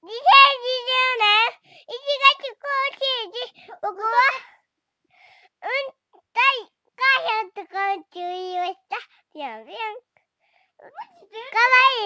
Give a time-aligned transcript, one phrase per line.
[0.00, 2.64] 2020年1月更
[2.96, 3.36] 新時、
[3.82, 4.08] 僕は、
[5.60, 5.92] うん、
[6.32, 6.40] 大、
[6.96, 8.96] 母さんと昆虫言いました。
[9.34, 9.76] ぴょんぴょん。
[9.76, 10.96] かわ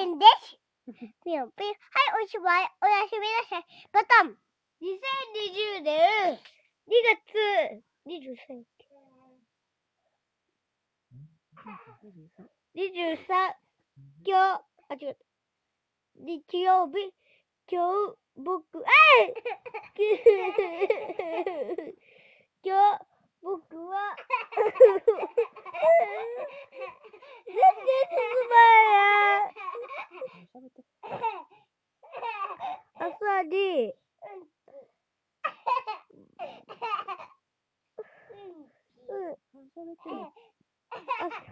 [0.01, 0.59] いいんです。
[1.23, 1.71] ぴょんぴょん。
[1.71, 2.71] はい、おしまい。
[2.83, 3.67] おやすみなさい。
[3.93, 4.37] バタン。
[4.83, 7.39] 2020年2月
[8.07, 8.91] 23日。
[12.75, 13.55] 23
[14.27, 15.25] 今日、あ、違った。
[16.17, 17.15] 日曜日、
[17.67, 18.83] 今日、僕、あ
[19.23, 19.33] い
[22.63, 23.07] 今日、
[23.41, 24.15] 僕は、
[27.47, 27.63] 全然
[28.11, 28.19] 進
[28.51, 29.55] まない。
[33.01, 33.95] 朝に、
[39.09, 39.37] うん、あ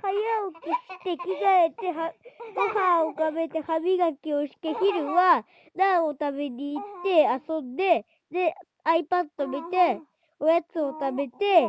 [0.01, 2.13] 早起きして着替えては、
[2.55, 10.01] ご飯を食べて歯磨きをして、昼はナンを食べに行って遊んで、で、iPad 見て、
[10.39, 11.69] おやつを食べて、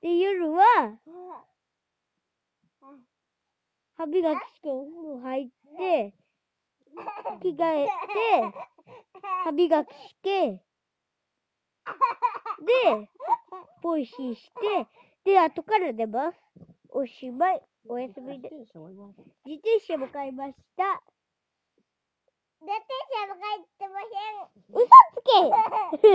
[0.00, 0.98] で、夜は
[3.96, 6.14] 歯磨きしてお風呂入って、
[7.42, 7.90] 着替えて、
[9.44, 10.62] 歯磨きして、
[12.60, 13.10] で、
[13.82, 14.86] ポイシーして、
[15.26, 16.38] で、後から寝ます。
[16.88, 17.60] おしまい。
[17.88, 18.48] おやすみで。
[18.48, 21.02] 自転車も買いました。
[22.62, 24.78] 自転車も買ってません。
[24.78, 25.98] 嘘つけ